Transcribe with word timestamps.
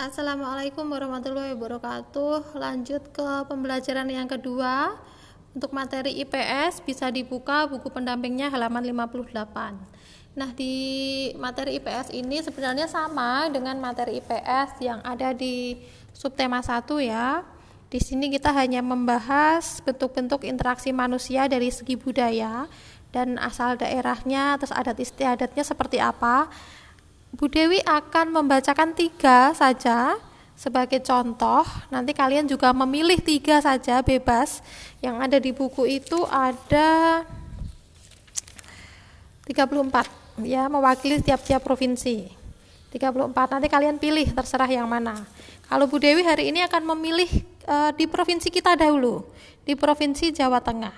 Assalamualaikum 0.00 0.88
warahmatullahi 0.88 1.52
wabarakatuh. 1.52 2.56
Lanjut 2.56 3.12
ke 3.12 3.44
pembelajaran 3.44 4.08
yang 4.08 4.24
kedua. 4.24 4.96
Untuk 5.52 5.76
materi 5.76 6.16
IPS 6.24 6.80
bisa 6.80 7.12
dibuka 7.12 7.68
buku 7.68 7.92
pendampingnya 7.92 8.48
halaman 8.48 8.80
58. 8.80 9.76
Nah, 10.40 10.56
di 10.56 10.72
materi 11.36 11.76
IPS 11.76 12.16
ini 12.16 12.40
sebenarnya 12.40 12.88
sama 12.88 13.52
dengan 13.52 13.76
materi 13.76 14.24
IPS 14.24 14.80
yang 14.80 15.04
ada 15.04 15.36
di 15.36 15.76
subtema 16.16 16.64
1 16.64 16.80
ya. 17.04 17.44
Di 17.92 18.00
sini 18.00 18.32
kita 18.32 18.56
hanya 18.56 18.80
membahas 18.80 19.84
bentuk-bentuk 19.84 20.48
interaksi 20.48 20.96
manusia 20.96 21.44
dari 21.44 21.68
segi 21.68 22.00
budaya 22.00 22.72
dan 23.12 23.36
asal 23.36 23.76
daerahnya, 23.76 24.56
terus 24.56 24.72
adat 24.72 24.96
istiadatnya 24.96 25.60
seperti 25.60 26.00
apa 26.00 26.48
Bu 27.40 27.48
Dewi 27.48 27.80
akan 27.88 28.36
membacakan 28.36 28.92
tiga 28.92 29.56
saja 29.56 30.20
sebagai 30.52 31.00
contoh. 31.00 31.64
Nanti 31.88 32.12
kalian 32.12 32.44
juga 32.44 32.68
memilih 32.76 33.16
tiga 33.16 33.64
saja 33.64 34.04
bebas. 34.04 34.60
Yang 35.00 35.16
ada 35.24 35.38
di 35.40 35.48
buku 35.56 35.88
itu 35.88 36.20
ada 36.28 37.24
34 39.48 40.44
ya 40.44 40.68
mewakili 40.68 41.24
tiap-tiap 41.24 41.64
provinsi. 41.64 42.28
34 42.92 43.32
nanti 43.32 43.72
kalian 43.72 43.96
pilih 43.96 44.28
terserah 44.36 44.68
yang 44.68 44.84
mana. 44.84 45.24
Kalau 45.64 45.88
Bu 45.88 45.96
Dewi 45.96 46.20
hari 46.20 46.52
ini 46.52 46.60
akan 46.68 46.92
memilih 46.92 47.40
e, 47.64 47.76
di 47.96 48.04
provinsi 48.04 48.52
kita 48.52 48.76
dahulu, 48.76 49.24
di 49.64 49.72
provinsi 49.72 50.28
Jawa 50.28 50.60
Tengah. 50.60 50.92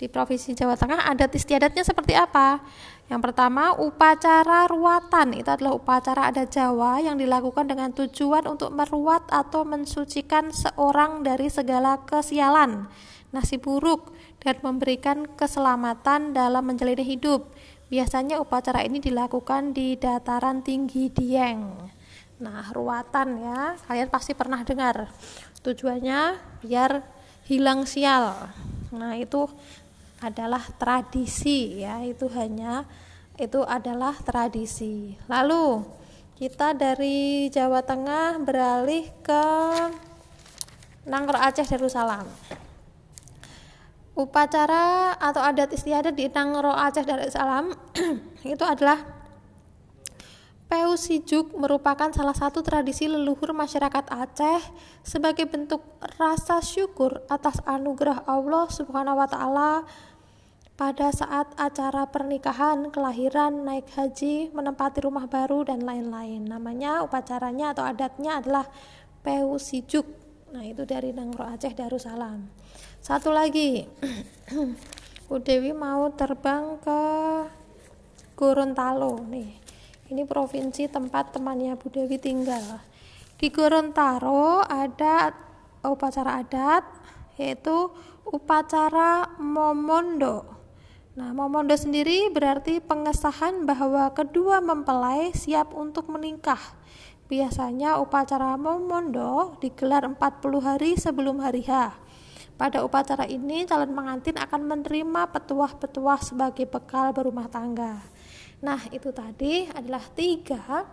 Di 0.00 0.08
provinsi 0.08 0.56
Jawa 0.56 0.80
Tengah 0.80 1.04
adat 1.12 1.28
istiadatnya 1.36 1.84
seperti 1.84 2.16
apa? 2.16 2.64
Yang 3.12 3.20
pertama, 3.20 3.76
upacara 3.76 4.64
ruatan. 4.64 5.36
Itu 5.36 5.52
adalah 5.52 5.76
upacara 5.76 6.32
adat 6.32 6.56
Jawa 6.56 7.04
yang 7.04 7.20
dilakukan 7.20 7.68
dengan 7.68 7.92
tujuan 7.92 8.48
untuk 8.48 8.72
meruat 8.72 9.28
atau 9.28 9.60
mensucikan 9.68 10.56
seorang 10.56 11.20
dari 11.20 11.52
segala 11.52 12.00
kesialan, 12.08 12.88
nasib 13.28 13.60
buruk, 13.60 14.08
dan 14.40 14.56
memberikan 14.64 15.28
keselamatan 15.36 16.32
dalam 16.32 16.64
menjalani 16.64 17.04
hidup. 17.04 17.52
Biasanya 17.92 18.40
upacara 18.40 18.80
ini 18.80 19.04
dilakukan 19.04 19.76
di 19.76 20.00
dataran 20.00 20.64
tinggi 20.64 21.12
Dieng. 21.12 21.76
Nah, 22.40 22.72
ruatan 22.72 23.36
ya, 23.36 23.76
kalian 23.84 24.08
pasti 24.08 24.32
pernah 24.32 24.64
dengar. 24.64 25.12
Tujuannya 25.60 26.40
biar 26.64 27.04
hilang 27.44 27.84
sial. 27.84 28.48
Nah, 28.94 29.12
itu 29.18 29.50
adalah 30.20 30.62
tradisi 30.76 31.80
ya. 31.80 32.00
Itu 32.04 32.28
hanya 32.36 32.84
itu 33.40 33.64
adalah 33.64 34.16
tradisi. 34.20 35.16
Lalu 35.28 35.84
kita 36.40 36.72
dari 36.72 37.48
Jawa 37.52 37.84
Tengah 37.84 38.40
beralih 38.40 39.08
ke 39.20 39.44
Nangro 41.08 41.36
Aceh 41.36 41.68
Darussalam. 41.68 42.28
Upacara 44.16 45.16
atau 45.16 45.40
adat 45.40 45.72
istiadat 45.72 46.12
di 46.12 46.28
Nangro 46.28 46.72
Aceh 46.72 47.04
Darussalam 47.04 47.72
itu 48.44 48.64
adalah 48.64 49.19
Sijuk 51.00 51.56
merupakan 51.56 52.12
salah 52.12 52.36
satu 52.36 52.60
tradisi 52.60 53.08
leluhur 53.08 53.56
masyarakat 53.56 54.04
Aceh 54.12 54.62
sebagai 55.00 55.48
bentuk 55.48 55.80
rasa 56.20 56.60
syukur 56.60 57.24
atas 57.32 57.56
anugerah 57.64 58.28
Allah 58.28 58.68
Subhanahu 58.68 59.16
wa 59.16 59.24
taala 59.24 59.88
pada 60.76 61.08
saat 61.08 61.56
acara 61.56 62.04
pernikahan, 62.04 62.92
kelahiran, 62.92 63.64
naik 63.64 63.88
haji, 63.96 64.52
menempati 64.52 65.00
rumah 65.00 65.24
baru 65.24 65.72
dan 65.72 65.88
lain-lain. 65.88 66.44
Namanya 66.44 67.00
upacaranya 67.00 67.72
atau 67.72 67.88
adatnya 67.88 68.44
adalah 68.44 68.68
Peusijuk. 69.24 70.04
Nah, 70.52 70.68
itu 70.68 70.84
dari 70.84 71.16
Nangro 71.16 71.48
Aceh 71.48 71.72
Darussalam. 71.72 72.44
Satu 73.00 73.32
lagi. 73.32 73.88
Bu 75.32 75.40
Dewi 75.40 75.72
mau 75.72 76.12
terbang 76.12 76.76
ke 76.76 77.00
Gorontalo 78.36 79.16
nih. 79.24 79.59
Ini 80.10 80.26
provinsi 80.26 80.90
tempat 80.90 81.38
temannya 81.38 81.78
Bu 81.78 81.86
Dewi 81.86 82.18
tinggal. 82.18 82.82
Di 83.38 83.46
Gorontalo 83.48 84.66
ada 84.66 85.30
upacara 85.86 86.42
adat 86.42 86.82
yaitu 87.38 87.88
upacara 88.26 89.38
Momondo 89.38 90.60
Nah, 91.10 91.34
momondo 91.34 91.74
sendiri 91.74 92.30
berarti 92.30 92.78
pengesahan 92.78 93.66
bahwa 93.66 94.08
kedua 94.14 94.62
mempelai 94.62 95.34
siap 95.34 95.74
untuk 95.74 96.06
menikah. 96.06 96.78
Biasanya 97.26 97.98
upacara 97.98 98.54
momondo 98.54 99.58
digelar 99.58 100.06
40 100.06 100.16
hari 100.62 100.94
sebelum 100.94 101.42
hari 101.42 101.66
H. 101.66 101.92
Pada 102.54 102.80
upacara 102.86 103.26
ini, 103.26 103.66
calon 103.66 103.90
pengantin 103.90 104.38
akan 104.38 104.62
menerima 104.64 105.34
petuah-petuah 105.34 106.20
sebagai 106.22 106.64
bekal 106.64 107.10
berumah 107.10 107.50
tangga. 107.50 108.00
Nah, 108.60 108.80
itu 108.92 109.08
tadi 109.08 109.64
adalah 109.72 110.04
tiga 110.12 110.84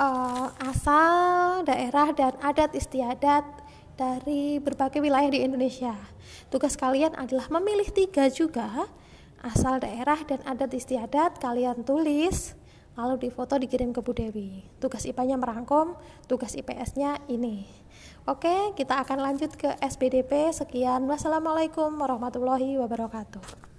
uh, 0.00 0.48
asal 0.56 1.60
daerah 1.68 2.16
dan 2.16 2.32
adat 2.40 2.72
istiadat 2.72 3.44
dari 4.00 4.56
berbagai 4.56 5.04
wilayah 5.04 5.28
di 5.28 5.44
Indonesia. 5.44 5.92
Tugas 6.48 6.80
kalian 6.80 7.12
adalah 7.20 7.52
memilih 7.52 7.92
tiga 7.92 8.32
juga 8.32 8.88
asal 9.44 9.80
daerah 9.80 10.20
dan 10.24 10.40
adat 10.48 10.72
istiadat 10.72 11.40
kalian 11.40 11.84
tulis 11.84 12.56
lalu 12.96 13.28
difoto 13.28 13.56
dikirim 13.56 13.92
ke 13.92 14.00
Bu 14.00 14.12
Dewi. 14.12 14.64
Tugas 14.80 15.04
IPA-nya 15.08 15.36
merangkum, 15.40 15.96
tugas 16.28 16.52
IPS-nya 16.52 17.20
ini. 17.32 17.64
Oke, 18.28 18.76
kita 18.76 19.00
akan 19.00 19.24
lanjut 19.24 19.56
ke 19.56 19.72
SPDP. 19.80 20.52
Sekian. 20.52 21.08
Wassalamualaikum 21.08 21.96
warahmatullahi 21.96 22.76
wabarakatuh. 22.76 23.69